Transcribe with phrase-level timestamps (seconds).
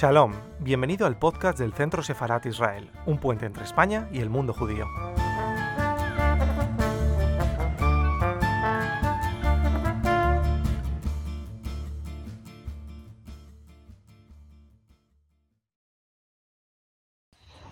[0.00, 4.54] Shalom, bienvenido al podcast del Centro Sefarat Israel, un puente entre España y el mundo
[4.54, 4.86] judío.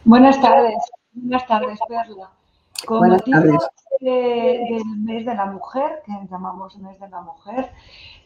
[0.04, 0.76] Buenas tardes,
[1.12, 2.30] buenas tardes, Perla.
[2.84, 3.58] Con motivo
[4.00, 7.70] del mes de la mujer, que llamamos mes de la mujer,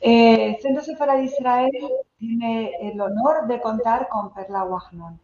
[0.01, 1.71] eh, Centro Sefarad Israel
[2.19, 5.19] tiene el honor de contar con Perla Wagnon.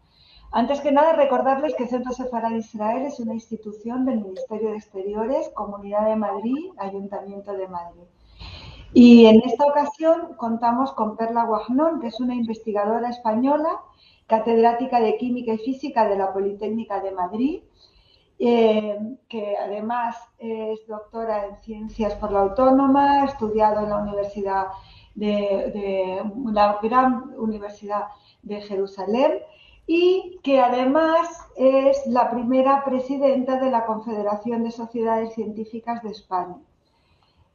[0.50, 5.50] Antes que nada, recordarles que Centro Sefarad Israel es una institución del Ministerio de Exteriores,
[5.54, 8.04] Comunidad de Madrid, Ayuntamiento de Madrid.
[8.94, 13.80] Y en esta ocasión contamos con Perla Wagnon, que es una investigadora española,
[14.26, 17.60] catedrática de Química y Física de la Politécnica de Madrid,
[18.39, 18.97] eh,
[19.28, 24.67] que además es doctora en Ciencias por la Autónoma, ha estudiado en la Universidad
[25.17, 26.22] de,
[26.53, 28.05] la Gran Universidad
[28.42, 29.41] de Jerusalén
[29.86, 36.56] y que además es la primera presidenta de la Confederación de Sociedades Científicas de España.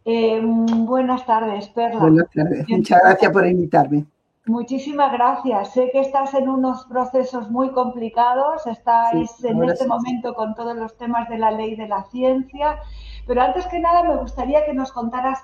[0.03, 2.01] Eh, buenas tardes, Perla.
[2.01, 4.05] Buenas tardes, muchas gracias por invitarme.
[4.45, 5.71] Muchísimas gracias.
[5.71, 10.97] Sé que estás en unos procesos muy complicados, estáis en este momento con todos los
[10.97, 12.77] temas de la ley de la ciencia,
[13.25, 15.41] pero antes que nada me gustaría que nos contaras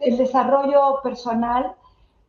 [0.00, 1.76] el desarrollo personal,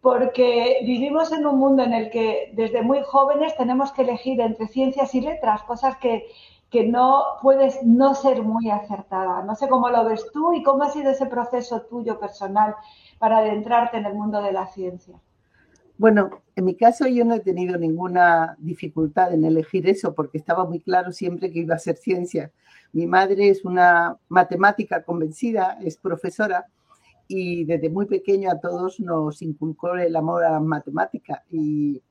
[0.02, 4.68] porque vivimos en un mundo en el que desde muy jóvenes tenemos que elegir entre
[4.68, 6.28] ciencias y letras, cosas que,
[6.70, 9.42] que no puedes no ser muy acertada.
[9.42, 12.76] No sé cómo lo ves tú y cómo ha sido ese proceso tuyo personal
[13.18, 15.16] para adentrarte en el mundo de la ciencia.
[16.02, 20.66] Bueno, en mi caso yo no he tenido ninguna dificultad en elegir eso porque estaba
[20.66, 22.52] muy claro siempre que iba a ser ciencia.
[22.92, 26.66] Mi madre es una matemática convencida, es profesora
[27.28, 32.02] y desde muy pequeño a todos nos inculcó el amor a la matemática y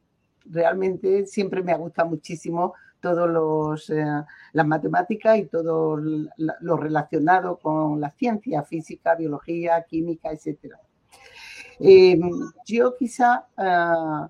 [0.45, 4.05] realmente siempre me ha gustado muchísimo todos los eh,
[4.53, 10.79] las matemáticas y todo lo relacionado con la ciencia, física, biología, química, etcétera.
[11.81, 12.21] Eh,
[12.67, 14.29] yo quizá uh,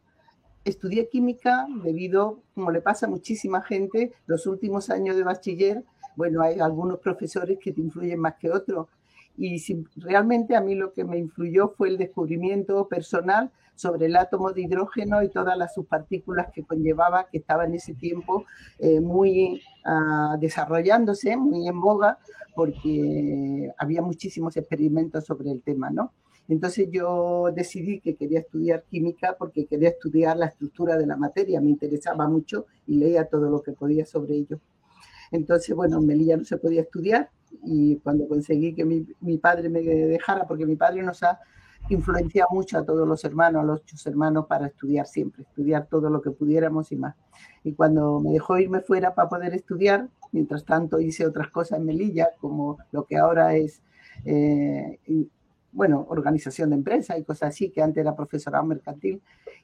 [0.65, 5.85] estudié química debido, como le pasa a muchísima gente, los últimos años de bachiller,
[6.17, 8.89] bueno, hay algunos profesores que te influyen más que otros.
[9.37, 14.17] Y si, realmente a mí lo que me influyó fue el descubrimiento personal sobre el
[14.17, 18.45] átomo de hidrógeno y todas las subpartículas que conllevaba, que estaba en ese tiempo
[18.79, 22.19] eh, muy uh, desarrollándose, muy en boga,
[22.55, 26.13] porque había muchísimos experimentos sobre el tema, ¿no?
[26.51, 31.61] Entonces yo decidí que quería estudiar química porque quería estudiar la estructura de la materia,
[31.61, 34.59] me interesaba mucho y leía todo lo que podía sobre ello.
[35.31, 37.31] Entonces, bueno, en Melilla no se podía estudiar
[37.63, 41.39] y cuando conseguí que mi, mi, padre me dejara, porque mi padre nos ha
[41.89, 46.11] influenciado mucho a todos los hermanos, a los ocho hermanos, para estudiar siempre, estudiar todo
[46.11, 47.15] lo que pudiéramos y más.
[47.63, 51.87] Y cuando me dejó irme fuera para poder estudiar, mientras tanto hice otras cosas en
[51.87, 53.83] Melilla, como lo que ahora es
[54.25, 54.99] eh,
[55.73, 59.23] bueno, organización de empresa y cosas así, que antes era profesora mercantil.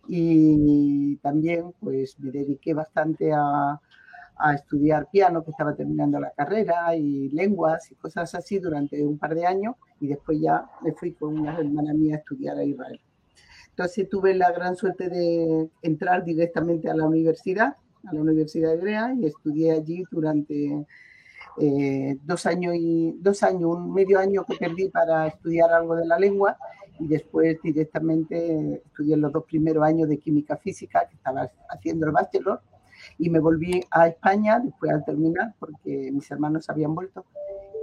[0.09, 3.81] Y también pues me dediqué bastante a,
[4.37, 9.19] a, estudiar piano, que estaba terminando la carrera, y lenguas y cosas así durante un
[9.19, 9.75] par de años.
[10.01, 13.01] Y después ya me fui con una hermana mía a estudiar a Israel.
[13.71, 19.15] Entonces tuve la gran suerte de entrar directamente a la universidad, a la Universidad Hebrea,
[19.15, 20.87] y estudié allí durante
[21.59, 26.07] eh, dos años y dos años, un medio año que perdí para estudiar algo de
[26.07, 26.57] la lengua
[26.99, 32.13] y después directamente estudié los dos primeros años de química física que estaba haciendo el
[32.13, 32.61] bachelor
[33.19, 37.25] y me volví a España después al terminar porque mis hermanos habían vuelto.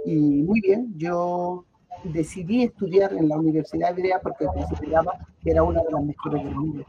[0.04, 1.64] Y muy bien, yo
[2.04, 5.12] decidí estudiar en la Universidad Hebrea porque consideraba
[5.42, 6.84] que era una de las mejores del mundo.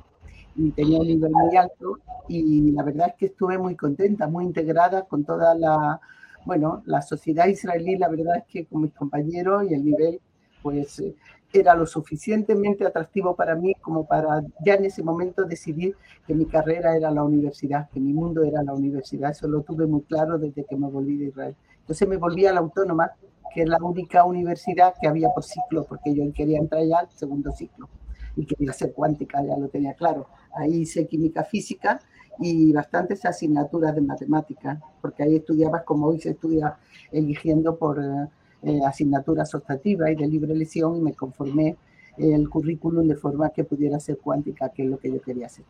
[0.56, 4.46] Y tenía un nivel muy alto y la verdad es que estuve muy contenta, muy
[4.46, 5.99] integrada con toda la
[6.46, 10.22] bueno, la sociedad israelí, la verdad es que con mis compañeros y el nivel,
[10.62, 11.16] pues eh,
[11.52, 15.96] era lo suficientemente atractivo para mí como para ya en ese momento decidir
[16.28, 19.32] que mi carrera era la universidad, que mi mundo era la universidad.
[19.32, 21.56] Eso lo tuve muy claro desde que me volví de Israel.
[21.80, 23.12] Entonces me volví a la Autónoma,
[23.53, 27.09] que es la única universidad que había por ciclo, porque yo quería entrar ya al
[27.12, 27.90] segundo ciclo
[28.36, 30.28] y quería ser cuántica, ya lo tenía claro.
[30.56, 32.02] Ahí hice química física
[32.40, 36.78] y bastantes asignaturas de matemáticas, porque ahí estudiabas como hoy se estudia
[37.11, 38.28] eligiendo por eh,
[38.64, 41.78] eh asignaturas optativas y de libre elección y me conformé
[42.17, 45.66] el currículum de forma que pudiera ser cuántica, que es lo que yo quería hacer.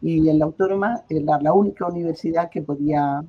[0.00, 3.24] Y en la Autónoma la única universidad que podía,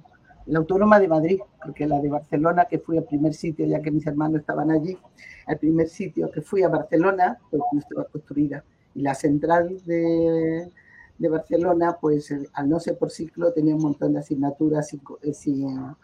[0.45, 3.91] la Autónoma de Madrid, porque la de Barcelona, que fui al primer sitio, ya que
[3.91, 4.97] mis hermanos estaban allí,
[5.47, 8.63] el primer sitio que fui a Barcelona, pues no estaba construida.
[8.95, 10.69] Y la central de,
[11.17, 14.87] de Barcelona, pues al no ser por ciclo tenía un montón de asignaturas
[15.33, 15.95] sin,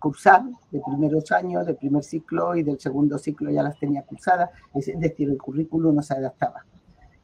[0.00, 4.50] cursar de primeros años, del primer ciclo y del segundo ciclo ya las tenía cursadas,
[4.74, 6.64] es decir, el currículo no se adaptaba.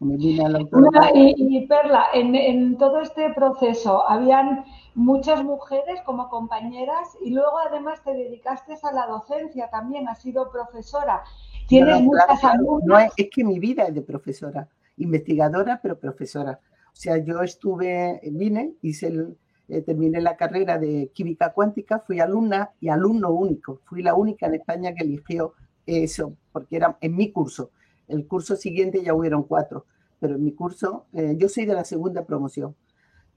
[0.00, 4.64] y, Perla, en, todo este proceso, ¿habían
[4.94, 10.50] muchas mujeres como compañeras y luego además te dedicaste a la docencia también, has sido
[10.50, 11.22] profesora.
[11.68, 12.84] Tienes muchas alumnas.
[12.84, 16.58] No, es, que mi vida es de profesora, investigadora, pero profesora.
[16.92, 19.36] O sea, yo estuve, vine, hice el,
[19.68, 23.80] eh, terminé la carrera de química cuántica, fui alumna y alumno único.
[23.84, 25.54] Fui la única en España que eligió
[25.86, 27.70] eso, porque era en mi curso.
[28.06, 29.86] El curso siguiente ya hubieron cuatro,
[30.20, 32.76] pero en mi curso, eh, yo soy de la segunda promoción.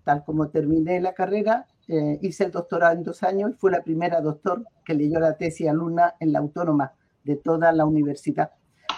[0.04, 3.84] Tal como terminé la carrera, eh, hice el doctorado en dos años y fui la
[3.84, 6.94] primera doctor que leyó la tesis alumna en la autónoma
[7.24, 8.52] de toda la universidad,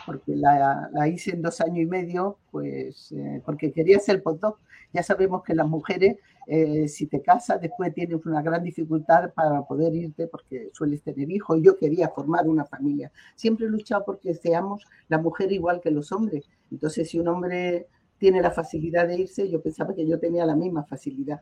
[0.08, 4.58] porque la, hice en dos años y medio, pues eh, porque quería ser postdoc.
[4.94, 6.16] Ya sabemos que las mujeres,
[6.48, 11.30] eh, si te casas, después tienes una gran dificultad para poder irte porque sueles tener
[11.30, 11.60] hijos.
[11.62, 13.12] Yo quería formar una familia.
[13.36, 16.50] Siempre he luchado porque seamos la mujer igual que los hombres.
[16.72, 17.88] Entonces, si un hombre
[18.18, 21.42] tiene la facilidad de irse, yo pensaba que yo tenía la misma facilidad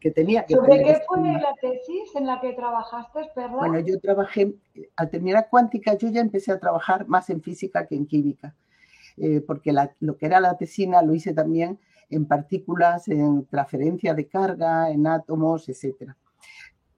[0.00, 3.56] que tenía que ¿Sobre qué fue la tesis en la que trabajaste, Perla?
[3.56, 4.54] Bueno, yo trabajé,
[4.96, 8.54] al terminar cuántica, yo ya empecé a trabajar más en física que en química,
[9.16, 11.78] eh, porque lo que era la tesina lo hice también
[12.10, 16.12] en partículas, en transferencia de carga, en átomos, etc.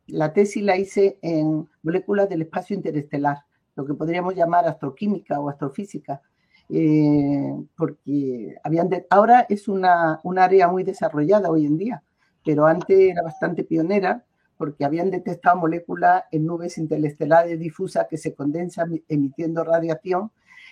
[0.06, 3.38] La tesis la hice en moléculas del espacio interestelar,
[3.74, 6.22] lo que podríamos llamar astroquímica o astrofísica,
[6.68, 12.02] eh, porque habían ahora es una, un área muy desarrollada hoy en día,
[12.46, 14.24] pero antes era bastante pionera
[14.56, 20.30] porque habían detectado moléculas en nubes interestelares difusas que se condensan emitiendo radiación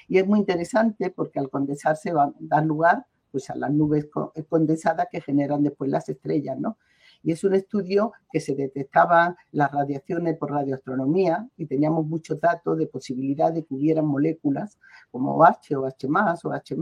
[0.09, 4.07] y es muy interesante porque al condensarse va a dar lugar pues, a las nubes
[4.49, 6.79] condensadas que generan después las estrellas, ¿no?
[7.25, 12.79] Y es un estudio que se detectaban las radiaciones por radioastronomía y teníamos muchos datos
[12.79, 14.79] de posibilidad de que hubieran moléculas
[15.11, 16.77] como H o H o H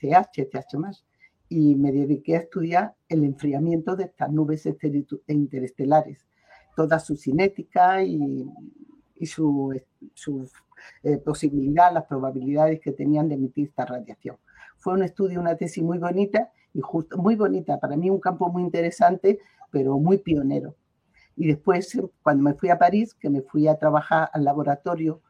[0.00, 1.04] CH, CH
[1.48, 4.68] y me dediqué a estudiar el enfriamiento de estas nubes
[5.26, 6.26] interestelares,
[6.76, 8.46] toda su cinética y,
[9.24, 9.72] su,
[11.02, 14.36] eh, posibilidad, las probabilidades que tenían de emitir esta radiación.
[14.76, 18.48] Fue un estudio, una tesis muy bonita y justo, muy bonita, para mí un campo
[18.50, 19.40] muy interesante,
[19.70, 20.76] pero muy pionero.
[21.34, 25.22] Y después, cuando me fui a París, que me fui a trabajar al laboratorio,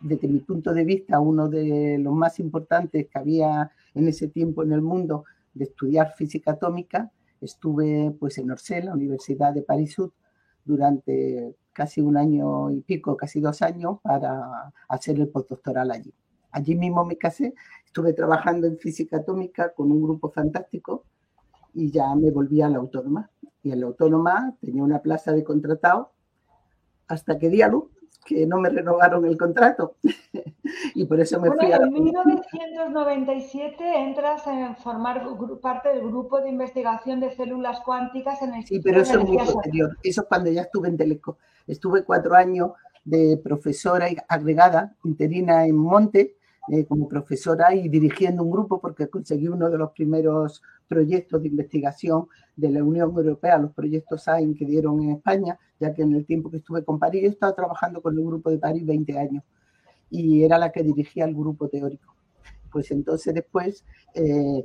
[0.00, 4.64] desde mi punto de vista, uno de los más importantes que había en ese tiempo
[4.64, 7.10] en el mundo de estudiar física atómica,
[7.40, 10.12] estuve pues en Orsay, la Universidad de París Sud,
[10.64, 16.12] durante casi un año y pico, casi dos años, para hacer el postdoctoral allí.
[16.50, 17.54] Allí mismo me casé,
[17.84, 21.04] estuve trabajando en física atómica con un grupo fantástico
[21.72, 23.30] y ya me volví a la autónoma.
[23.62, 26.12] Y en la autónoma tenía una plaza de contratado
[27.08, 27.84] hasta que di a luz
[28.24, 29.96] que no me renovaron el contrato
[30.94, 35.26] y por eso me fui a En 1997 entras a formar
[35.60, 39.38] parte del grupo de investigación de células cuánticas en el Sí, pero eso es muy
[39.38, 39.96] posterior.
[40.02, 41.38] Eso es cuando ya estuve en Teleco.
[41.66, 42.72] Estuve cuatro años
[43.04, 46.36] de profesora agregada, interina en Monte,
[46.68, 51.48] eh, como profesora y dirigiendo un grupo porque conseguí uno de los primeros proyectos de
[51.48, 56.14] investigación de la Unión Europea, los proyectos AIN que dieron en España, ya que en
[56.14, 59.18] el tiempo que estuve con París, yo estaba trabajando con el grupo de París 20
[59.18, 59.42] años
[60.08, 62.14] y era la que dirigía el grupo teórico.
[62.70, 64.64] Pues entonces después, eh,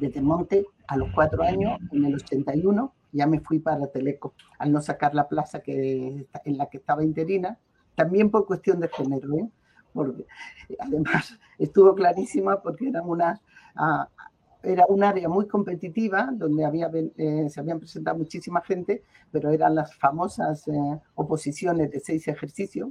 [0.00, 4.72] desde Monte, a los cuatro años, en el 81, ya me fui para Teleco, al
[4.72, 7.58] no sacar la plaza que, en la que estaba interina,
[7.94, 9.48] también por cuestión de género, ¿eh?
[9.98, 10.26] Porque
[10.78, 13.40] además estuvo clarísima porque era una,
[13.74, 14.08] ah,
[14.62, 19.02] era un área muy competitiva donde había, eh, se habían presentado muchísima gente,
[19.32, 22.90] pero eran las famosas eh, oposiciones de seis ejercicios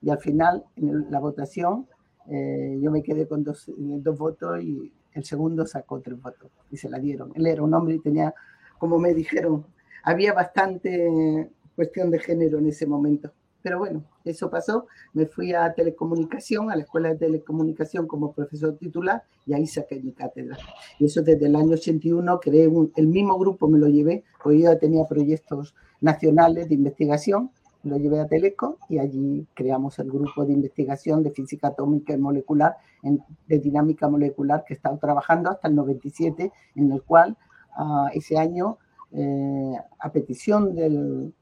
[0.00, 1.88] y al final en la votación
[2.30, 6.76] eh, yo me quedé con dos, dos votos y el segundo sacó tres votos y
[6.76, 7.32] se la dieron.
[7.34, 8.32] Él era un hombre y tenía,
[8.78, 9.66] como me dijeron,
[10.04, 13.32] había bastante cuestión de género en ese momento.
[13.64, 14.88] Pero bueno, eso pasó.
[15.14, 19.98] Me fui a telecomunicación, a la escuela de telecomunicación como profesor titular y ahí saqué
[20.00, 20.58] mi cátedra.
[20.98, 24.78] Y eso desde el año 81 creé el mismo grupo, me lo llevé, porque yo
[24.78, 27.52] tenía proyectos nacionales de investigación,
[27.84, 32.18] lo llevé a Teleco y allí creamos el grupo de investigación de física atómica y
[32.18, 37.38] molecular, de dinámica molecular, que he estado trabajando hasta el 97, en el cual
[37.78, 38.76] ah, ese año,
[39.10, 41.32] eh, a petición del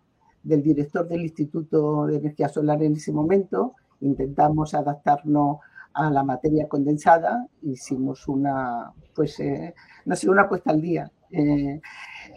[0.42, 5.58] del director del Instituto de Energía Solar en ese momento, intentamos adaptarnos
[5.94, 11.80] a la materia condensada, hicimos una, pues, eh, no sé, una puesta al día eh,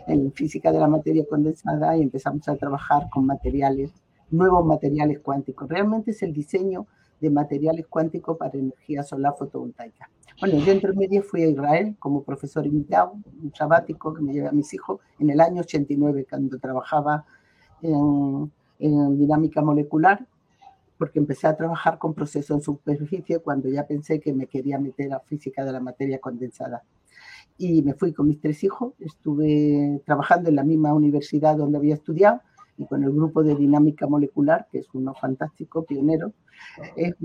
[0.07, 3.91] en física de la materia condensada y empezamos a trabajar con materiales,
[4.29, 5.69] nuevos materiales cuánticos.
[5.69, 6.87] Realmente es el diseño
[7.19, 10.09] de materiales cuánticos para energía solar fotovoltaica.
[10.39, 14.49] Bueno, yo entre medio fui a Israel como profesor invitado, un sabático que me llevé
[14.49, 17.25] a mis hijos en el año 89, cuando trabajaba
[17.81, 20.25] en, en dinámica molecular
[20.97, 25.13] porque empecé a trabajar con procesos en superficie cuando ya pensé que me quería meter
[25.13, 26.83] a física de la materia condensada.
[27.57, 31.95] Y me fui con mis tres hijos, estuve trabajando en la misma universidad donde había
[31.95, 32.41] estudiado
[32.77, 36.33] y con el grupo de dinámica molecular, que es uno fantástico, pionero.
[36.95, 37.15] Es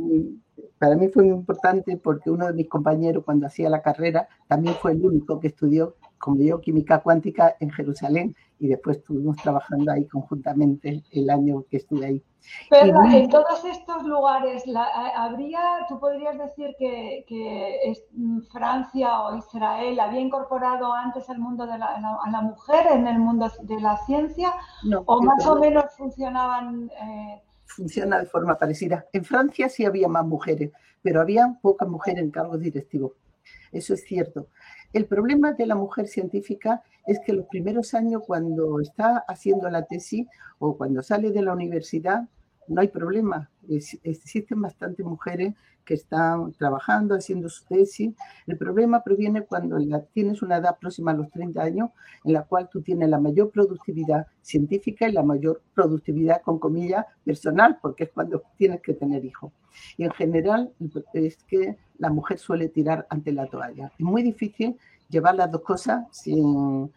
[0.79, 4.75] para mí fue muy importante porque uno de mis compañeros cuando hacía la carrera también
[4.77, 9.91] fue el único que estudió como yo química cuántica en Jerusalén y después estuvimos trabajando
[9.91, 12.23] ahí conjuntamente el año que estuve ahí.
[12.69, 14.65] Pero en todos estos lugares,
[15.17, 17.25] ¿habría, tú podrías decir que,
[18.13, 23.07] mm, Francia o Israel había incorporado antes el mundo de la, a la mujer en
[23.07, 24.53] el mundo de la ciencia?
[24.85, 26.91] No, ¿O más o menos funcionaban?
[27.03, 27.43] Eh...
[27.65, 29.07] Funciona de forma parecida.
[29.13, 30.71] En Francia sí había más mujeres,
[31.03, 33.13] pero había pocas mujeres en cargos directivos.
[33.73, 34.49] Eso es cierto.
[34.93, 39.85] El problema de la mujer científica es que los primeros años cuando está haciendo la
[39.85, 40.27] tesis
[40.59, 42.29] o cuando sale de la universidad,
[42.71, 43.51] no hay problema.
[43.69, 48.15] existen bastantes mujeres que están trabajando, haciendo su tesis.
[48.47, 49.77] El problema proviene cuando
[50.13, 51.91] tienes una edad próxima a los 30 años
[52.25, 57.07] en la cual tú tienes la mayor productividad científica y la mayor productividad, con comillas,
[57.25, 59.53] personal, porque es cuando tienes que tener hijos.
[59.97, 60.73] Y en general
[61.13, 63.93] es que la mujer suele tirar ante la toalla.
[63.99, 64.77] Es muy difícil
[65.09, 66.91] llevar las dos cosas sin,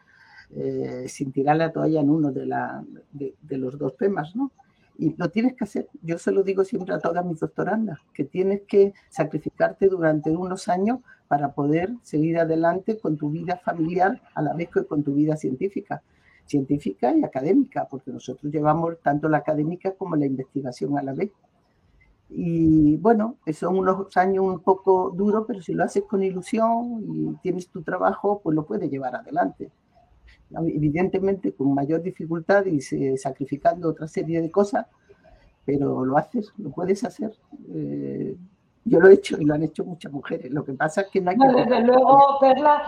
[0.52, 4.52] eh, sin tirar la toalla en uno de, la, de, los dos temas, ¿no?
[4.98, 5.90] Y lo tienes que hacer.
[6.02, 10.68] Yo se lo digo siempre a todas mis doctorandas, que tienes que sacrificarte durante unos
[10.68, 15.14] años para poder seguir adelante con tu vida familiar a la vez que con tu
[15.14, 16.04] vida científica
[16.46, 21.32] científica y académica, porque nosotros llevamos tanto la académica como la investigación a la vez.
[22.30, 27.36] Y bueno, son unos años un poco duros, pero si lo haces con ilusión y
[27.42, 29.72] tienes tu trabajo, pues lo puedes llevar adelante.
[30.56, 32.82] Evidentemente con mayor dificultad y
[33.18, 34.88] sacrificando otra serie de cosas,
[35.66, 37.32] pero lo haces, lo puedes hacer.
[37.74, 38.36] Eh,
[38.86, 40.52] yo lo he hecho y lo han hecho muchas mujeres.
[40.52, 41.48] Lo que pasa es que no hay que...
[41.48, 42.84] desde luego, Perla,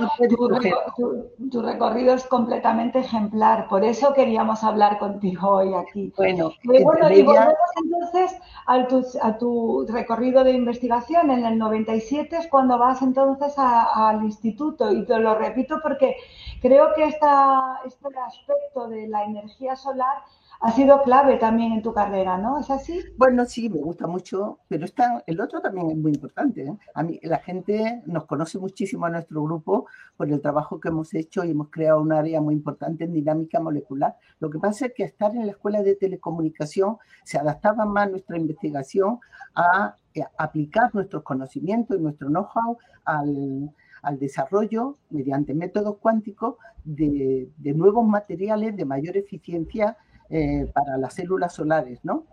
[1.49, 3.67] tu, recorrido es completamente ejemplar.
[3.69, 6.11] Por eso queríamos hablar contigo hoy aquí.
[6.17, 8.37] Bueno, y, bueno, y volvemos entonces
[8.67, 11.31] a tu, a tu, recorrido de investigación.
[11.31, 14.91] En el 97 es cuando vas entonces al instituto.
[14.91, 16.17] Y te lo repito porque
[16.61, 20.17] creo que esta, este aspecto de la energía solar
[20.61, 22.59] ha sido clave también en tu carrera, ¿no?
[22.59, 23.01] ¿Es así?
[23.17, 26.63] Bueno, sí, me gusta mucho, pero está, el otro también es muy importante.
[26.63, 26.77] ¿eh?
[26.93, 31.13] A mí, la gente nos conoce muchísimo a nuestro grupo por el trabajo que hemos
[31.13, 34.15] hecho y hemos creado un área muy importante en dinámica molecular.
[34.39, 38.37] Lo que pasa es que estar en la escuela de telecomunicación se adaptaba más nuestra
[38.37, 39.19] investigación
[39.55, 43.71] a, eh, aplicar nuestros conocimientos y nuestro know-how al,
[44.19, 49.97] desarrollo mediante métodos cuánticos de, nuevos materiales de mayor eficiencia
[50.29, 52.25] eh, para las células solares, ¿no?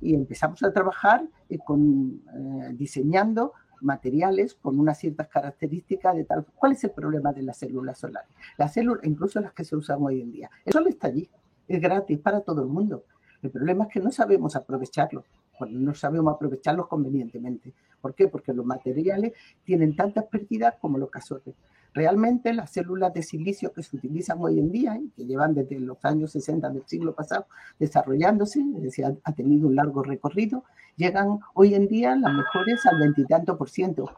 [0.00, 6.46] Y empezamos a trabajar eh, con, eh, diseñando materiales con unas ciertas características de tal.
[6.54, 8.30] ¿Cuál es el problema de las células solares?
[8.56, 10.50] Las células, incluso las que se usan hoy en día.
[10.64, 11.28] El sol está allí,
[11.68, 13.04] es gratis para todo el mundo.
[13.42, 15.24] El problema es que no sabemos aprovecharlo,
[15.68, 17.74] no sabemos aprovecharlos convenientemente.
[18.00, 18.28] ¿Por qué?
[18.28, 19.32] Porque los materiales
[19.64, 21.54] tienen tantas pérdidas como los cazones.
[21.96, 25.80] Realmente las células de silicio que se utilizan hoy en día, y que llevan desde
[25.80, 27.46] los años 60 del siglo pasado
[27.78, 30.64] desarrollándose, es decir, ha, tenido un largo recorrido,
[30.96, 34.10] llegan hoy en día las mejores al veintitanto por ciento.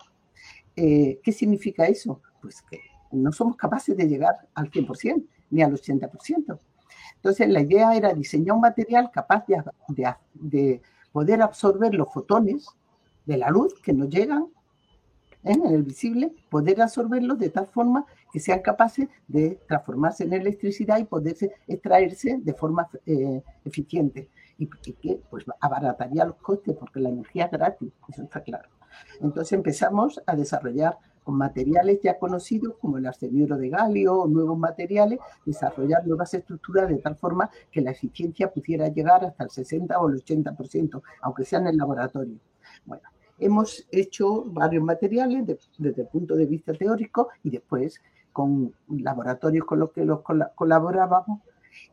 [0.75, 2.21] Eh, ¿Qué significa eso?
[2.43, 2.81] Pues que
[3.13, 6.59] no somos capaces de llegar al 100% ni al 80%.
[7.15, 9.63] Entonces la idea era diseñar un material capaz de,
[10.35, 10.83] de
[11.13, 12.67] poder absorber los fotones
[13.25, 14.58] de la luz que nos llegan ¿eh?
[15.45, 20.99] En el visible, poder absorberlos de tal forma que sean capaces de transformarse en electricidad
[20.99, 24.29] y poderse extraerse de forma eh, eficiente.
[24.59, 28.69] Y, que pues, abarataría los costes porque la energía es gratis, eso está claro.
[29.21, 34.59] Entonces empezamos a desarrollar con materiales ya conocidos como el arseniuro de galio o nuevos
[34.59, 40.01] materiales, desarrollar nuevas estructuras de tal forma que la eficiencia pudiera llegar hasta el 60
[40.01, 42.39] o el 80%, aunque sea en el laboratorio.
[42.87, 43.03] Bueno,
[43.39, 45.47] hemos hecho varios materiales
[45.79, 48.01] desde el punto de vista teórico y después
[48.33, 50.21] con laboratorios con los que los
[50.55, 51.41] colaborábamos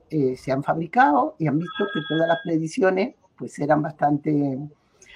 [0.10, 4.60] eh, se han fabricado y han visto que todas las predicciones pues eran bastante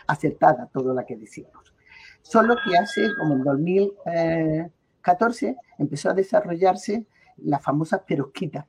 [0.08, 1.74] acertadas, todo lo que decíamos.
[2.22, 7.06] Solo que hace como en 2014 empezó a desarrollarse
[7.38, 8.66] las famosas perosquitas.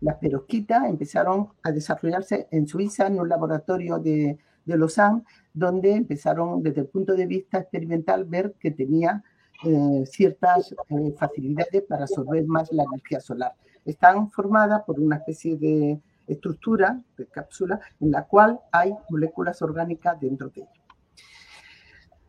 [0.00, 5.22] Las perosquitas empezaron a desarrollarse en Suiza, en un laboratorio de, de Lausanne,
[5.54, 9.24] donde empezaron desde el punto de vista experimental ver que tenía
[9.64, 13.52] eh, ciertas eh, facilidades para absorber más la energía solar.
[13.84, 20.20] Están formadas por una especie de estructura, de cápsula, en la cual hay moléculas orgánicas
[20.20, 20.70] dentro de ella.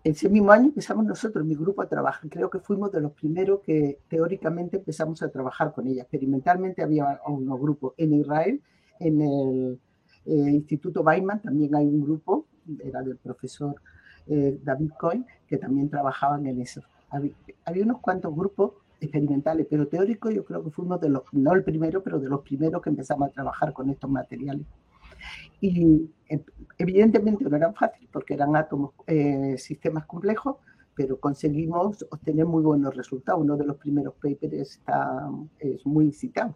[0.03, 2.29] Ese mismo año empezamos nosotros, mi grupo, a trabajar.
[2.29, 6.03] Creo que fuimos de los primeros que teóricamente empezamos a trabajar con ella.
[6.03, 8.62] Experimentalmente había unos grupos en Israel,
[9.00, 9.79] en el
[10.27, 12.46] eh, Instituto Weizmann también hay un grupo,
[12.84, 13.75] era del profesor
[14.27, 16.81] eh, David Cohen, que también trabajaban en eso.
[17.10, 17.34] Había,
[17.65, 21.63] había, unos cuantos grupos experimentales, pero teóricos yo creo que fuimos de los, no el
[21.63, 24.65] primero, pero de los primeros que empezamos a trabajar con estos materiales.
[25.62, 26.43] Y eh,
[26.77, 30.57] evidentemente no eran fáciles porque eran átomos, eh, sistemas complejos,
[30.96, 33.41] pero conseguimos obtener muy buenos resultados.
[33.41, 35.29] Uno de los primeros papers está,
[35.60, 36.55] es muy citado,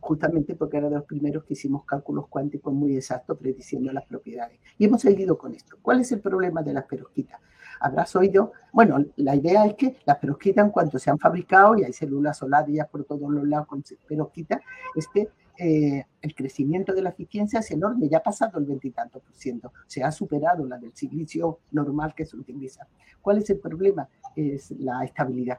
[0.00, 4.58] justamente porque era de los primeros que hicimos cálculos cuánticos muy exactos prediciendo las propiedades.
[4.78, 5.76] Y hemos seguido con esto.
[5.82, 7.40] ¿Cuál es el problema de las perovskitas?
[7.80, 11.84] Habrás oído, bueno, la idea es que las perovskitas en cuanto se han fabricado y
[11.84, 14.60] hay células solares por todos los lados con perovskitas,
[14.96, 15.28] es que
[15.60, 19.72] eh, el crecimiento de la eficiencia es enorme, ya ha pasado el veintitantos por ciento,
[19.86, 22.86] se ha superado la del silicio normal que se utiliza.
[23.20, 24.08] ¿Cuál es el problema?
[24.34, 25.58] Es la estabilidad.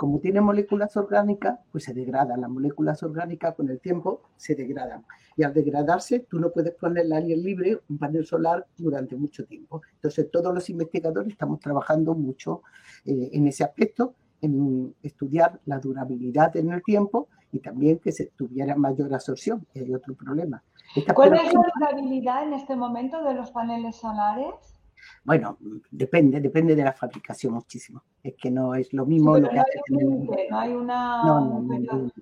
[0.00, 2.40] Como tiene moléculas orgánicas, pues se degradan.
[2.40, 5.04] Las moléculas orgánicas con el tiempo se degradan.
[5.36, 9.44] Y al degradarse, tú no puedes ponerle al aire libre un panel solar durante mucho
[9.44, 9.82] tiempo.
[9.96, 12.62] Entonces, todos los investigadores estamos trabajando mucho
[13.04, 18.32] eh, en ese aspecto, en estudiar la durabilidad en el tiempo y también que se
[18.34, 20.64] tuviera mayor absorción, que hay otro problema.
[20.96, 24.79] Esta ¿Cuál es la durabilidad en este momento de los paneles solares?
[25.24, 25.58] Bueno,
[25.90, 28.02] depende, depende de la fabricación muchísimo.
[28.22, 31.24] Es que no es lo mismo sí, lo que no hace hay, no hay una...
[31.24, 32.12] No, no, no,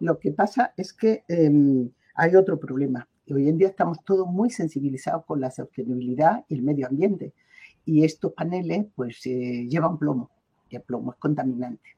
[0.00, 3.06] Lo que pasa es que eh, hay otro problema.
[3.30, 7.32] Hoy en día estamos todos muy sensibilizados con la sostenibilidad y el medio ambiente.
[7.84, 10.30] Y estos paneles pues eh, llevan plomo.
[10.68, 11.96] Y el plomo es contaminante.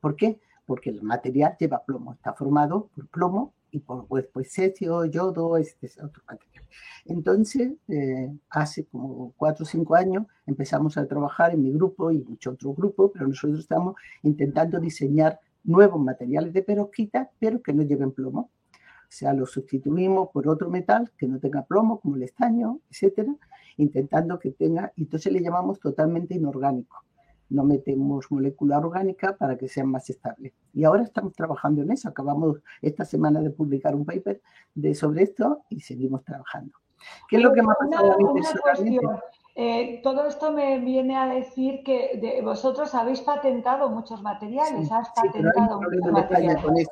[0.00, 0.38] ¿Por qué?
[0.66, 5.86] porque el material lleva plomo, está formado por plomo y por pues, cesio, yodo, este
[5.86, 6.64] es otro material.
[7.06, 12.18] Entonces, eh, hace como cuatro o cinco años empezamos a trabajar en mi grupo y
[12.18, 17.82] muchos otros grupos, pero nosotros estamos intentando diseñar nuevos materiales de perovskita, pero que no
[17.82, 18.50] lleven plomo.
[18.72, 23.34] O sea, los sustituimos por otro metal que no tenga plomo, como el estaño, etcétera,
[23.76, 27.04] intentando que tenga, entonces le llamamos totalmente inorgánico
[27.50, 30.52] no metemos molécula orgánica para que sean más estables.
[30.72, 32.08] Y ahora estamos trabajando en eso.
[32.08, 34.40] Acabamos esta semana de publicar un paper
[34.74, 36.72] de, sobre esto y seguimos trabajando.
[37.28, 39.22] ¿Qué es lo que más ha pasado una
[39.56, 44.92] eh, todo esto me viene a decir que de, vosotros habéis patentado muchos materiales, sí,
[44.92, 46.88] has sí, patentado muchos materiales.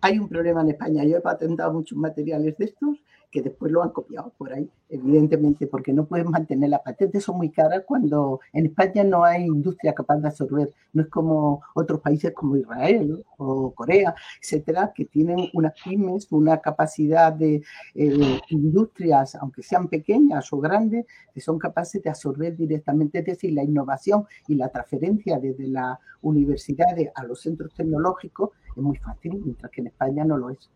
[0.00, 1.04] Hay un problema en España.
[1.04, 5.66] Yo he patentado muchos materiales de estos que después lo han copiado por ahí, evidentemente,
[5.66, 9.94] porque no pueden mantener las patentes, son muy caras cuando en España no hay industria
[9.94, 15.48] capaz de absorber, no es como otros países como Israel o Corea, etcétera, que tienen
[15.54, 17.62] unas pymes, una capacidad de
[17.94, 23.52] eh, industrias, aunque sean pequeñas o grandes, que son capaces de absorber directamente, es decir,
[23.52, 29.40] la innovación y la transferencia desde las universidades a los centros tecnológicos es muy fácil,
[29.44, 30.70] mientras que en España no lo es.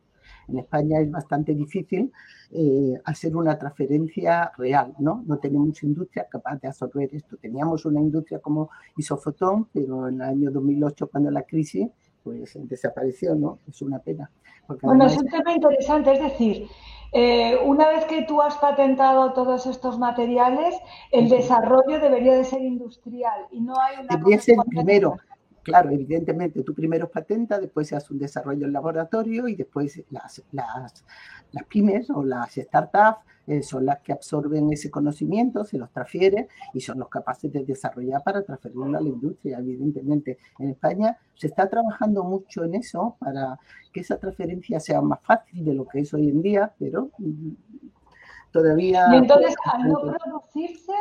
[0.49, 2.13] En España es bastante difícil
[2.53, 5.23] eh, hacer una transferencia real, ¿no?
[5.27, 7.37] No tenemos industria capaz de absorber esto.
[7.37, 11.89] Teníamos una industria como Isofotón, pero en el año 2008, cuando la crisis,
[12.23, 13.59] pues desapareció, ¿no?
[13.69, 14.31] Es una pena.
[14.83, 16.69] Bueno, es un tema interesante, es decir,
[17.13, 20.75] eh, una vez que tú has patentado todos estos materiales,
[21.13, 24.17] el desarrollo debería de ser industrial y no hay una...
[24.17, 25.17] Debería ser primero,
[25.65, 30.43] claro, evidentemente tú primero patentas, después se hace un desarrollo en laboratorio y después las,
[30.53, 31.05] las,
[31.51, 36.49] las pymes o las startups eh, son las que absorben ese conocimiento, se los transfieren
[36.73, 40.39] y son los capaces de desarrollar para transferirlo a la industria, evidentemente.
[40.59, 43.59] En España se está trabajando mucho en eso para
[43.93, 47.51] que esa transferencia sea más fácil de lo que es hoy en día, pero mm,
[48.51, 49.09] todavía...
[49.13, 50.93] Y entonces, al no producirse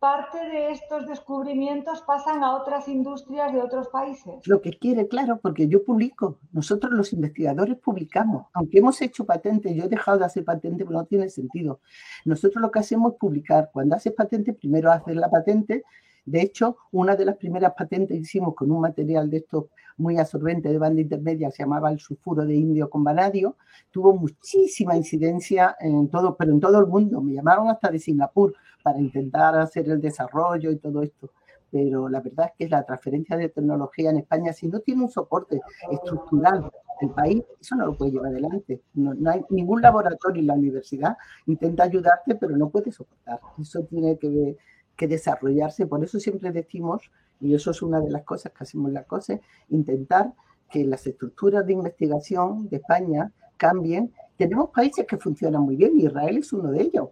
[0.00, 4.34] parte de estos descubrimientos pasan a otras industrias de otros países.
[4.46, 9.76] Lo que quiere, claro, porque yo publico, nosotros los investigadores publicamos, aunque hemos hecho patentes,
[9.76, 11.80] yo he dejado de hacer patente porque no tiene sentido.
[12.24, 13.68] Nosotros lo que hacemos es publicar.
[13.72, 15.84] Cuando haces patente, primero haces la patente.
[16.24, 20.18] De hecho, una de las primeras patentes que hicimos con un material de estos muy
[20.18, 23.56] absorbente de banda intermedia, se llamaba el sulfuro de indio con vanadio,
[23.90, 27.20] tuvo muchísima incidencia en todo, pero en todo el mundo.
[27.20, 31.30] Me llamaron hasta de Singapur para intentar hacer el desarrollo y todo esto.
[31.70, 35.10] pero la verdad es que la transferencia de tecnología en España, si no tiene un
[35.10, 36.68] soporte estructural
[37.00, 38.82] el país, eso no lo puede llevar adelante.
[38.94, 43.40] No, hay ningún laboratorio en la universidad intenta ayudarte, pero no puede soportar.
[43.58, 44.56] Eso tiene que,
[45.00, 45.86] que desarrollarse.
[45.86, 47.10] Por eso siempre decimos,
[47.40, 50.34] y eso es una de las cosas que hacemos la COSE, intentar
[50.70, 54.12] que las estructuras de investigación de España cambien.
[54.36, 57.08] Tenemos países que funcionan muy bien, Israel es uno de ellos.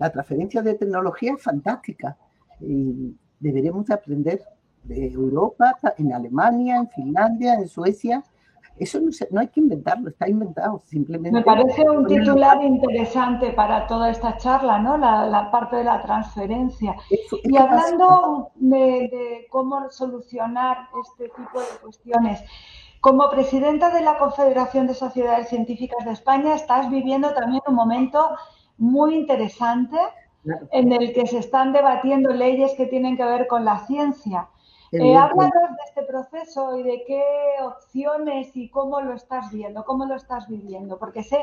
[0.00, 2.18] La transferencia de tecnología es fantástica
[2.60, 4.42] y deberemos aprender
[4.82, 8.24] de Europa, en Alemania, en Finlandia, en Suecia.
[8.80, 11.38] Eso no, no, hay que inventarlo, está inventado simplemente.
[11.38, 14.96] Me parece un titular interesante para toda esta charla, ¿no?
[14.96, 16.94] La, parte de la transferencia.
[17.44, 18.76] y hablando de,
[19.10, 22.42] de, cómo solucionar este tipo de cuestiones,
[23.00, 28.30] como presidenta de la Confederación de Sociedades Científicas de España, estás viviendo también un momento
[28.76, 29.96] muy interesante
[30.72, 34.48] en el que se están debatiendo leyes que tienen que ver con la ciencia.
[34.92, 37.22] Eh, háblanos de este proceso y de qué
[37.62, 41.38] opciones y cómo lo estás viendo, cómo lo estás viviendo, porque sé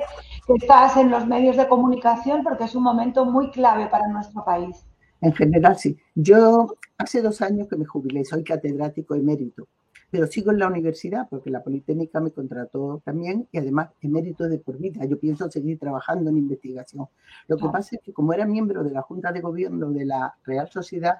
[0.47, 4.43] que estás en los medios de comunicación porque es un momento muy clave para nuestro
[4.43, 4.85] país.
[5.21, 5.97] En general, sí.
[6.15, 9.67] Yo hace dos años que me jubilé, soy catedrático emérito
[10.15, 14.59] pero sigo en la universidad porque la Politécnica me contrató también y además mérito de
[14.59, 15.03] por vida.
[15.03, 17.07] Yo pienso seguir trabajando en investigación.
[17.47, 20.33] Lo que pasa es que como era miembro de la Junta de Gobierno de la
[20.45, 21.15] Real Sociedad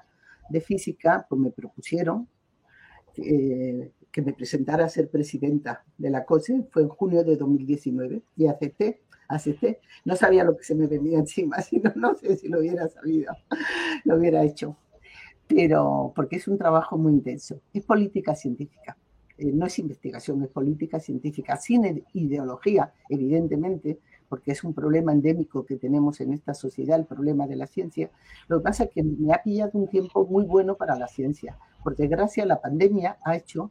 [0.48, 2.28] de Física, pues me propusieron
[3.16, 6.64] eh, que me presentara a ser presidenta de la COSE.
[6.70, 9.80] Fue en junio de 2019 y acepté acepté.
[10.04, 13.32] No sabía lo que se me venía encima, sino no sé si lo hubiera sabido,
[14.04, 14.76] lo hubiera hecho
[15.46, 17.60] pero porque es un trabajo muy intenso.
[17.72, 18.96] Es política científica,
[19.38, 25.64] eh, no es investigación, es política científica, sin ideología, evidentemente, porque es un problema endémico
[25.64, 28.10] que tenemos en esta sociedad, el problema de la ciencia.
[28.48, 31.56] Lo que pasa es que me ha pillado un tiempo muy bueno para la ciencia.
[31.82, 33.70] Por desgracia, la pandemia ha hecho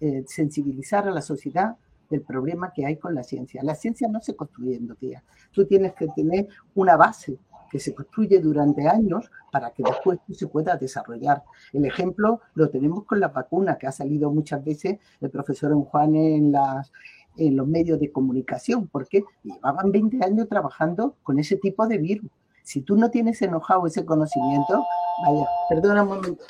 [0.00, 1.76] eh, sensibilizar a la sociedad
[2.08, 3.62] del problema que hay con la ciencia.
[3.62, 5.22] La ciencia no se construye días.
[5.52, 7.38] Tú tienes que tener una base
[7.70, 11.44] que se construye durante años para que después se pueda desarrollar.
[11.72, 16.16] El ejemplo lo tenemos con la vacuna, que ha salido muchas veces el profesor Juan
[16.16, 16.92] en, las,
[17.36, 22.30] en los medios de comunicación, porque llevaban 20 años trabajando con ese tipo de virus.
[22.62, 24.84] Si tú no tienes enojado ese conocimiento,
[25.24, 26.44] vaya, perdona un momento.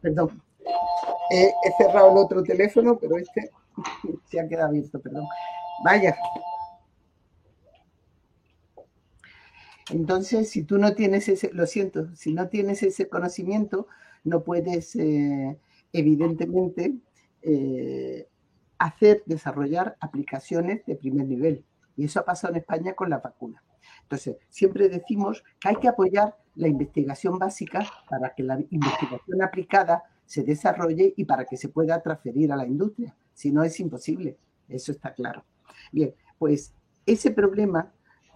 [0.00, 0.42] Perdón.
[1.30, 3.50] he cerrado el otro teléfono, pero este
[4.30, 5.26] se ha quedado abierto, perdón.
[5.84, 6.16] Vaya.
[9.90, 13.86] Entonces, si tú no tienes ese, lo siento, si no tienes ese conocimiento,
[14.24, 15.58] no puedes, eh,
[15.92, 16.94] evidentemente,
[17.42, 18.28] eh,
[18.78, 21.64] hacer, desarrollar aplicaciones de primer nivel.
[21.96, 23.62] Y eso ha pasado en España con la vacuna.
[24.02, 30.02] Entonces, siempre decimos que hay que apoyar la investigación básica para que la investigación aplicada
[30.24, 33.14] se desarrolle y para que se pueda transferir a la industria.
[33.34, 34.36] Si no, es imposible.
[34.68, 35.44] Eso está claro.
[35.90, 37.92] Bien, pues ese problema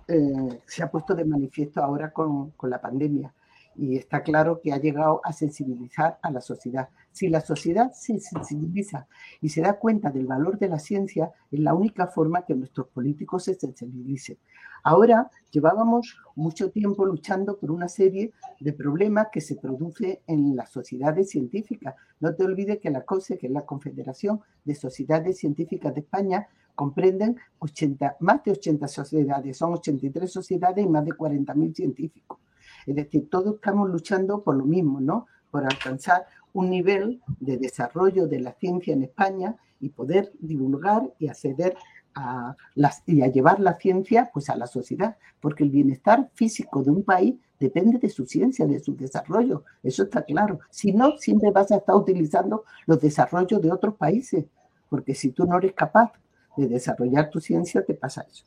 [0.08, 3.32] eh, se ha puesto de manifiesto ahora con, con la pandemia
[3.78, 6.88] y está claro que ha llegado a sensibilizar a la sociedad.
[7.12, 9.06] Si la sociedad se sensibiliza
[9.40, 12.88] y se da cuenta del valor de la ciencia, es la única forma que nuestros
[12.88, 14.38] políticos se sensibilicen.
[14.82, 20.70] Ahora llevábamos mucho tiempo luchando por una serie de problemas que se producen en las
[20.70, 21.94] sociedades científicas.
[22.20, 26.46] No te olvides que la COSE, que es la Confederación de Sociedades Científicas de España,
[26.76, 32.38] comprenden 80, más de 80 sociedades, son 83 sociedades y más de 40.000 científicos.
[32.86, 35.26] Es decir, todos estamos luchando por lo mismo, ¿no?
[35.50, 41.28] Por alcanzar un nivel de desarrollo de la ciencia en España y poder divulgar y
[41.28, 41.76] acceder
[42.14, 46.82] a, las, y a llevar la ciencia pues a la sociedad, porque el bienestar físico
[46.82, 50.60] de un país depende de su ciencia, de su desarrollo, eso está claro.
[50.70, 54.46] Si no, siempre vas a estar utilizando los desarrollos de otros países,
[54.88, 56.12] porque si tú no eres capaz
[56.56, 58.44] de desarrollar tu ciencia, te pasa eso.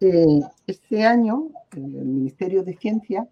[0.00, 3.28] Eh, este año, el Ministerio de Ciencia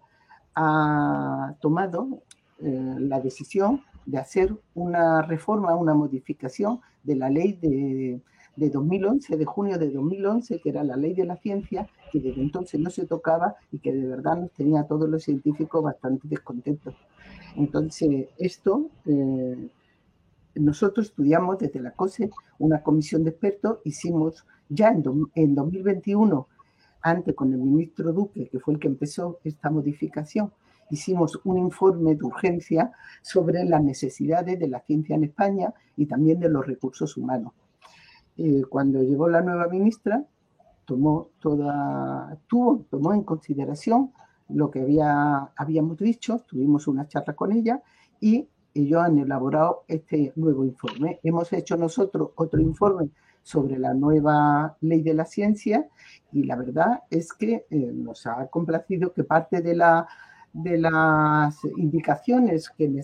[0.61, 2.21] ha tomado
[2.59, 8.19] eh, la decisión de hacer una reforma, una modificación de la ley de,
[8.57, 12.41] de 2011, de junio de 2011, que era la ley de la ciencia, que desde
[12.41, 16.27] entonces no se tocaba y que de verdad nos tenía a todos los científicos bastante
[16.27, 16.93] descontentos.
[17.55, 19.69] Entonces, esto, eh,
[20.55, 25.03] nosotros estudiamos desde la COSE una comisión de expertos, hicimos ya en,
[25.35, 26.47] en 2021
[27.01, 30.51] antes con el ministro Duque, que fue el que empezó esta modificación,
[30.89, 36.39] hicimos un informe de urgencia sobre las necesidades de la ciencia en España y también
[36.39, 37.53] de los recursos humanos.
[38.37, 40.25] Eh, cuando llegó la nueva ministra,
[40.85, 44.11] tomó toda, tuvo, tomó en consideración
[44.49, 47.83] lo que había, habíamos dicho, tuvimos una charla con ella
[48.19, 51.19] y ellos han elaborado este nuevo informe.
[51.23, 53.09] Hemos hecho nosotros otro informe
[53.49, 55.89] sobre la nueva ley de la ciencia
[56.31, 60.07] y la verdad es que eh, nos ha complacido que parte de, la,
[60.53, 63.03] de las indicaciones que,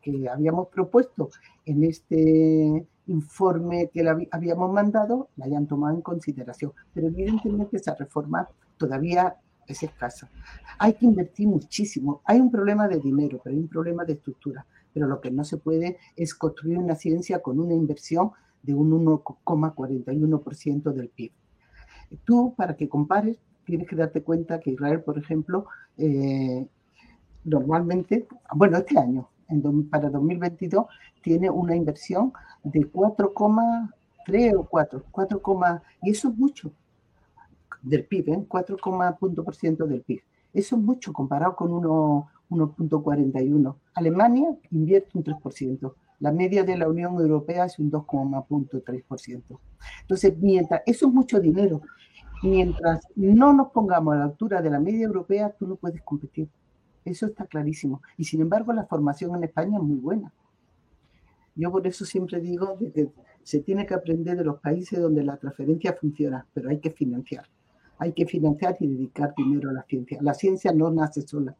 [0.00, 1.30] que habíamos propuesto
[1.66, 6.72] en este informe que le habíamos mandado la hayan tomado en consideración.
[6.92, 9.34] Pero evidentemente esa reforma todavía
[9.66, 10.30] es escasa.
[10.78, 12.22] Hay que invertir muchísimo.
[12.26, 14.64] Hay un problema de dinero, pero hay un problema de estructura.
[14.92, 18.30] Pero lo que no se puede es construir una ciencia con una inversión
[18.64, 21.32] de un 1,41% del PIB.
[22.24, 26.68] Tú, para que compares, tienes que darte cuenta que Israel, por ejemplo, eh,
[27.44, 29.28] normalmente, bueno, este año,
[29.90, 30.86] para 2022,
[31.22, 35.42] tiene una inversión de 4,3 o 4, 4,
[36.02, 36.72] y eso es mucho
[37.82, 38.46] del PIB, ¿eh?
[38.48, 40.22] 4,1% del PIB.
[40.52, 43.76] Eso es mucho comparado con 1.41.
[43.94, 45.94] Alemania invierte un 3%.
[46.20, 49.60] La media de la Unión Europea es un 2,3%.
[50.02, 51.82] Entonces, mientras, eso es mucho dinero.
[52.42, 56.48] Mientras no nos pongamos a la altura de la media europea, tú no puedes competir.
[57.04, 58.02] Eso está clarísimo.
[58.16, 60.32] Y sin embargo, la formación en España es muy buena.
[61.54, 63.10] Yo por eso siempre digo que
[63.42, 67.46] se tiene que aprender de los países donde la transferencia funciona, pero hay que financiar.
[67.98, 70.18] Hay que financiar y dedicar dinero a la ciencia.
[70.20, 71.56] La ciencia no nace sola.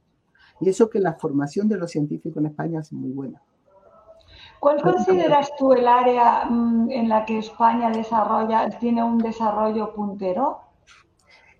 [0.60, 3.40] Y eso que la formación de los científicos en España es muy buena.
[4.60, 10.60] ¿Cuál consideras tú el área mm, en la que España desarrolla, tiene un desarrollo puntero?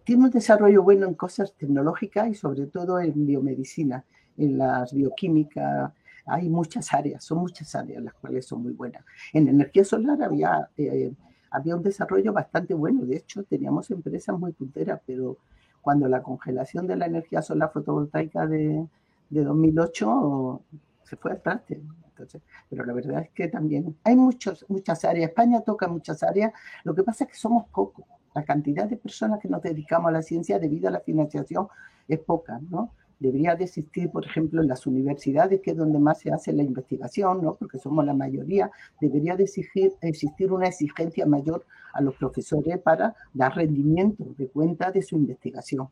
[0.04, 4.04] Tiene un desarrollo bueno en cosas tecnológicas y sobre todo en biomedicina,
[4.36, 5.92] en las bioquímicas,
[6.26, 9.04] hay muchas áreas, son muchas áreas las cuales son muy buenas.
[9.32, 11.12] En energía solar había, eh,
[11.50, 15.36] había un desarrollo bastante bueno, de hecho teníamos empresas muy punteras, pero
[15.82, 18.86] cuando la congelación de la energía solar fotovoltaica de,
[19.28, 20.62] de 2008
[21.02, 21.82] se fue al traste.
[22.14, 26.52] Entonces, pero la verdad es que también hay muchos, muchas áreas, España toca muchas áreas,
[26.84, 30.12] lo que pasa es que somos pocos, la cantidad de personas que nos dedicamos a
[30.12, 31.66] la ciencia debido a la financiación
[32.06, 32.92] es poca, ¿no?
[33.18, 36.62] debería de existir, por ejemplo, en las universidades, que es donde más se hace la
[36.62, 37.54] investigación, ¿no?
[37.56, 43.14] porque somos la mayoría, debería de exigir, existir una exigencia mayor a los profesores para
[43.32, 45.88] dar rendimiento de cuenta de su investigación.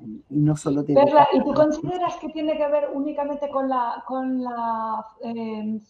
[0.00, 0.92] Y no solo de...
[1.32, 5.80] ¿y tú consideras que tiene que ver únicamente con, la, con la, eh,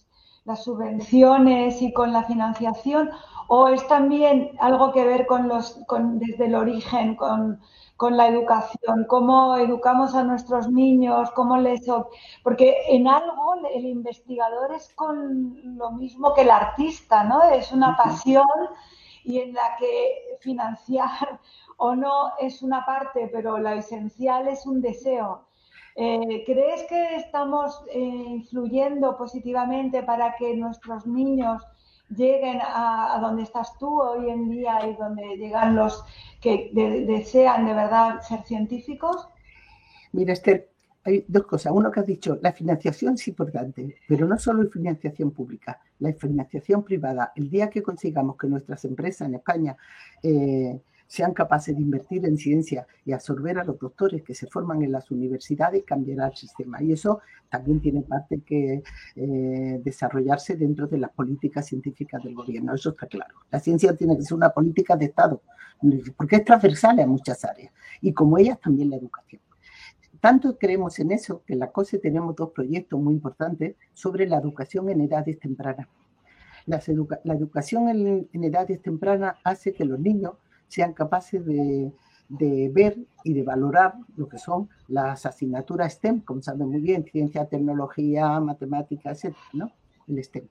[0.44, 3.10] las subvenciones y con la financiación?
[3.48, 7.60] ¿O es también algo que ver con los, con, desde el origen, con
[7.96, 11.82] con la educación, cómo educamos a nuestros niños, cómo les...
[12.42, 17.42] Porque en algo el investigador es con lo mismo que el artista, ¿no?
[17.42, 18.44] Es una pasión
[19.22, 21.40] y en la que financiar
[21.76, 25.46] o no es una parte, pero la esencial es un deseo.
[25.96, 31.62] Eh, ¿Crees que estamos eh, influyendo positivamente para que nuestros niños
[32.08, 36.04] lleguen a, donde estás tú hoy en día y donde llegan los
[36.40, 39.28] que desean de verdad ser científicos?
[40.12, 40.68] Mira, Esther,
[41.04, 41.72] hay dos cosas.
[41.74, 46.12] Uno que has dicho, la financiación es importante, pero no solo la financiación pública, la
[46.12, 47.32] financiación privada.
[47.36, 49.76] El día que consigamos que nuestras empresas en España
[50.22, 54.82] eh, sean capaces de invertir en ciencia y absorber a los doctores que se forman
[54.82, 56.82] en las universidades, cambiará el sistema.
[56.82, 58.82] Y eso también tiene parte que
[59.16, 62.74] eh, desarrollarse dentro de las políticas científicas del gobierno.
[62.74, 63.34] Eso está claro.
[63.50, 65.42] La ciencia tiene que ser una política de Estado,
[66.16, 69.42] porque es transversal a muchas áreas, y como ellas también la educación.
[70.20, 74.38] Tanto creemos en eso que en la COSE tenemos dos proyectos muy importantes sobre la
[74.38, 75.86] educación en edades tempranas.
[76.66, 80.32] la educación en edades tempranas hace que los niños
[80.68, 81.92] sean capaces de,
[82.72, 87.46] ver y de valorar lo que son las asignaturas STEM, como saben muy bien, ciencia,
[87.46, 89.70] tecnología, matemáticas, etc., ¿no?
[90.08, 90.46] El STEM.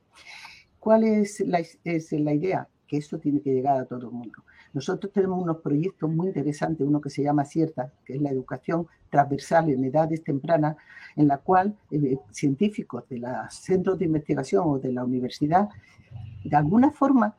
[0.79, 2.67] ¿Cuál es la, es la idea?
[2.87, 4.43] Que eso tiene que llegar a todo el mundo.
[4.73, 8.87] Nosotros tenemos unos proyectos muy interesantes, uno que se llama CIERTA, que es la educación
[9.09, 10.75] transversal en edades tempranas,
[11.15, 15.69] en la cual eh, científicos de los centros de investigación o de la universidad,
[16.43, 17.35] de alguna forma,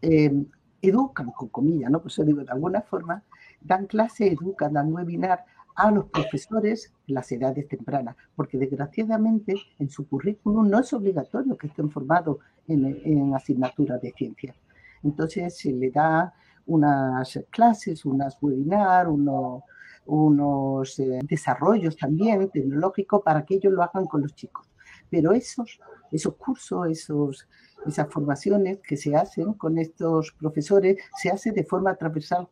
[0.00, 0.32] eh,
[0.82, 2.00] educan, con comillas, ¿no?
[2.00, 3.22] Por eso digo, de alguna forma,
[3.60, 5.44] dan clase, educan, dan webinar
[5.76, 11.56] a los profesores en las edades tempranas, porque desgraciadamente en su currículum no es obligatorio
[11.56, 12.38] que estén formados
[12.68, 14.54] en, asignaturas de ciencia.
[15.02, 16.34] Entonces se le da
[16.66, 19.62] unas clases, unas webinar, unos,
[20.06, 24.68] unos eh, desarrollos también tecnológicos para que ellos lo hagan con los chicos.
[25.08, 25.80] Pero esos,
[26.12, 27.48] esos cursos, esos,
[27.86, 32.48] esas formaciones que se hacen con estos profesores se hace de forma transversal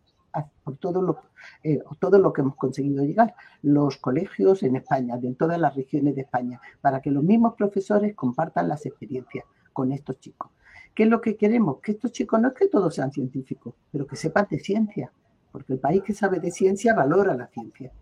[0.63, 1.23] por todo lo,
[1.63, 6.15] eh, todo lo que hemos conseguido llegar, los colegios en España, de todas las regiones
[6.15, 10.51] de España, para que los mismos profesores compartan las experiencias con estos chicos.
[10.95, 11.81] ¿Qué es lo que queremos?
[11.81, 15.13] Que estos chicos no es que todos sean científicos, pero que sepan de ciencia,
[15.53, 17.93] porque el país que sabe de ciencia valora la ciencia.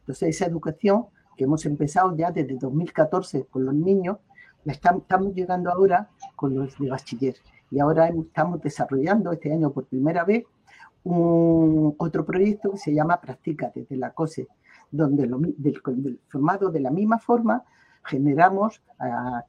[0.00, 4.18] Entonces, esa educación que hemos empezado ya desde 2014 con los niños,
[4.72, 7.36] estamos, llegando ahora con los de bachiller.
[7.70, 10.44] Y ahora estamos desarrollando este año por primera vez
[11.04, 14.48] un, otro proyecto que se llama Practica desde la COSE,
[14.90, 15.80] donde lo, del,
[16.28, 17.64] formado de la misma forma
[18.04, 18.80] generamos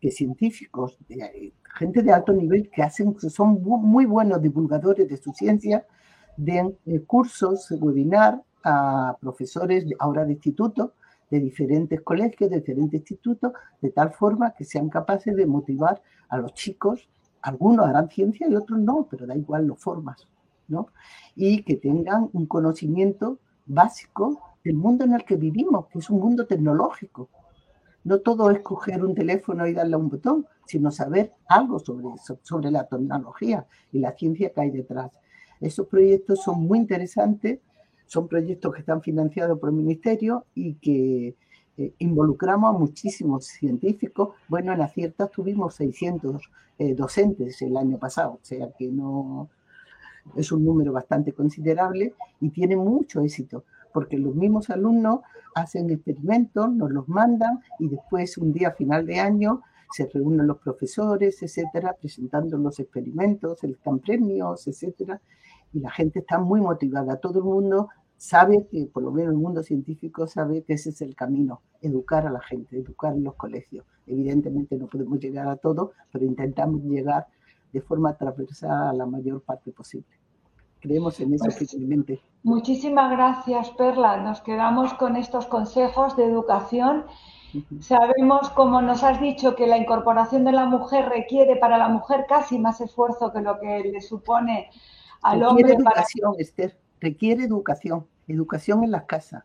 [0.02, 0.98] que científicos,
[1.76, 5.86] gente de alto nivel que hacen, son muy buenos divulgadores de su ciencia,
[6.38, 10.94] den eh, cursos, webinar a profesores ahora de instituto,
[11.30, 16.38] de diferentes colegios, de diferentes institutos, de tal forma que sean capaces de motivar a
[16.38, 17.10] los chicos.
[17.42, 20.28] Algunos harán ciencia y otros no, pero da igual, los formas,
[20.68, 20.88] ¿no?
[21.36, 26.20] Y que tengan un conocimiento básico del mundo en el que vivimos, que es un
[26.20, 27.30] mundo tecnológico.
[28.04, 32.08] No todo es coger un teléfono y darle a un botón, sino saber algo sobre
[32.14, 35.12] eso, sobre la tecnología y la ciencia que hay detrás.
[35.60, 37.60] Esos proyectos son muy interesantes
[38.08, 41.36] son proyectos que están financiados por el Ministerio y que
[41.78, 44.30] eh, involucramos a muchísimos científicos.
[44.48, 46.42] Bueno, en Aciertas tuvimos 600
[46.80, 49.50] eh, docentes el año pasado, o sea que no
[50.36, 55.22] es un número bastante considerable y tiene mucho éxito, porque los mismos alumnos
[55.56, 60.58] hacen experimentos, nos los mandan y después un día final de año se reúnen los
[60.58, 65.22] profesores, etcétera, presentando los experimentos, el están premios, etcétera,
[65.74, 67.18] y la gente está muy motivada.
[67.18, 71.02] Todo el mundo sabe que, por lo menos el mundo científico sabe que ese es
[71.02, 73.86] el camino, educar a la gente, educar en los colegios.
[74.08, 77.28] Evidentemente no podemos llegar a todo, pero intentamos llegar
[77.72, 80.08] de forma transversal a la mayor parte posible.
[80.80, 82.22] Creemos en eso pues, firmemente.
[82.44, 84.18] Muchísimas gracias, Perla.
[84.18, 87.06] Nos quedamos con estos consejos de educación.
[87.80, 92.26] Sabemos, como nos has dicho, que la incorporación de la mujer requiere para la mujer
[92.28, 94.70] casi más esfuerzo que lo que le supone
[95.22, 95.74] al hombre.
[95.74, 99.44] Educación, Esther, requiere educación, educación en las casas.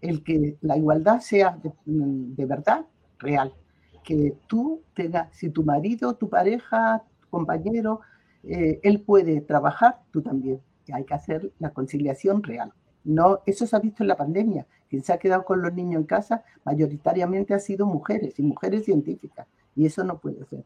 [0.00, 2.86] El que la igualdad sea de, verdad
[3.18, 3.54] real.
[4.02, 8.00] Que tú tengas, si tu marido, tu pareja, tu compañero,
[8.42, 10.60] eh, él puede trabajar, tú también.
[10.86, 12.72] Y hay que hacer la conciliación real.
[13.04, 14.66] No, eso se ha visto en la pandemia.
[14.88, 18.84] Quien se ha quedado con los niños en casa mayoritariamente ha sido mujeres y mujeres
[18.84, 19.46] científicas.
[19.74, 20.64] Y eso no puede ser.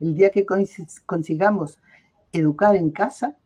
[0.00, 0.46] El día que
[1.06, 1.78] consigamos
[2.32, 3.36] educar en casa,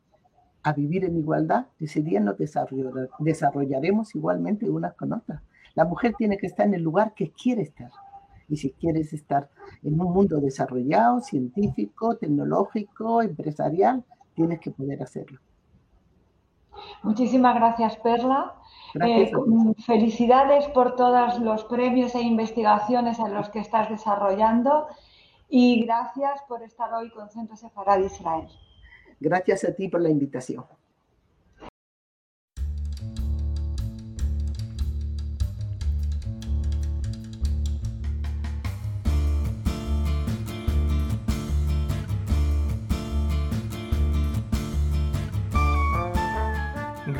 [0.62, 2.36] a vivir en igualdad, ese día nos
[3.18, 5.42] desarrollaremos igualmente unas con otras.
[5.74, 7.90] La mujer tiene que estar en el lugar que quiere estar.
[8.48, 9.48] Y si quieres estar
[9.82, 15.40] en un mundo desarrollado, científico, tecnológico, empresarial, tienes que poder hacerlo.
[17.02, 18.54] Muchísimas gracias, Perla.
[19.02, 19.30] Eh,
[19.84, 24.86] felicidades por todos los premios e investigaciones en los que estás desarrollando
[25.48, 28.48] y gracias por estar hoy con Centro Sefarad Israel.
[29.22, 30.64] Gracias a ti por la invitación.